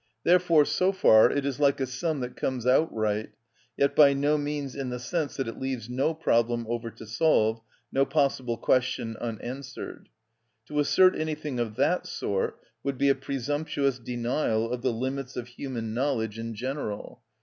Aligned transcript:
Therefore, 0.23 0.65
so 0.65 0.91
far, 0.91 1.29
it 1.29 1.45
is 1.45 1.59
like 1.59 1.79
a 1.79 1.85
sum 1.85 2.21
that 2.21 2.35
comes 2.35 2.65
out 2.65 2.91
right, 2.91 3.29
yet 3.77 3.95
by 3.95 4.13
no 4.13 4.35
means 4.35 4.73
in 4.75 4.89
the 4.89 4.97
sense 4.97 5.37
that 5.37 5.47
it 5.47 5.59
leaves 5.59 5.91
no 5.91 6.15
problem 6.15 6.65
over 6.67 6.89
to 6.89 7.05
solve, 7.05 7.61
no 7.91 8.03
possible 8.03 8.57
question 8.57 9.15
unanswered. 9.17 10.09
To 10.69 10.79
assert 10.79 11.15
anything 11.15 11.59
of 11.59 11.75
that 11.75 12.07
sort 12.07 12.59
would 12.81 12.97
be 12.97 13.09
a 13.09 13.13
presumptuous 13.13 13.99
denial 13.99 14.73
of 14.73 14.81
the 14.81 14.91
limits 14.91 15.37
of 15.37 15.49
human 15.49 15.93
knowledge 15.93 16.39
in 16.39 16.55
general. 16.55 17.21